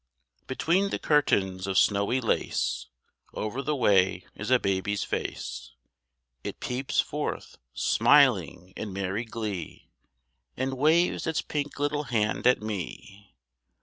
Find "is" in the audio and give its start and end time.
4.33-4.49